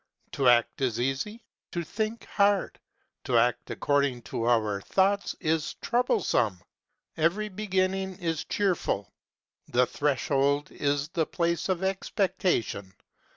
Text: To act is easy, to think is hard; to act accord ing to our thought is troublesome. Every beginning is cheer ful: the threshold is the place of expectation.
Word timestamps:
To 0.31 0.49
act 0.49 0.81
is 0.81 0.99
easy, 0.99 1.43
to 1.73 1.83
think 1.83 2.23
is 2.23 2.29
hard; 2.29 2.79
to 3.25 3.37
act 3.37 3.69
accord 3.69 4.03
ing 4.05 4.23
to 4.23 4.45
our 4.49 4.81
thought 4.81 5.31
is 5.39 5.75
troublesome. 5.75 6.59
Every 7.17 7.49
beginning 7.49 8.17
is 8.17 8.43
cheer 8.45 8.73
ful: 8.73 9.13
the 9.67 9.85
threshold 9.85 10.71
is 10.71 11.09
the 11.09 11.27
place 11.27 11.69
of 11.69 11.83
expectation. 11.83 12.95